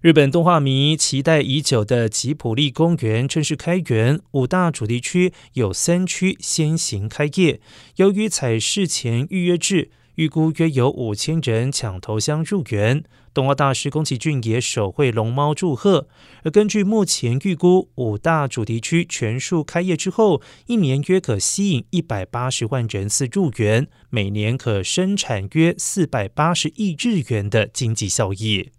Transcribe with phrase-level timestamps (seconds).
[0.00, 7.60] 日本动画迷期待已久的吉普力公园正式开园，五大主题区有三区先行开业。
[7.96, 13.02] 由于采事前预约制，预估约有五千人抢头箱入园。
[13.34, 16.06] 动画大师宫崎骏也手绘龙猫祝贺。
[16.44, 28.70] 而根据目前预估，五大主题区全数开业之后，一年约可吸引一百八十万人次入园，每年可生产约四百八十亿日元的经济效益。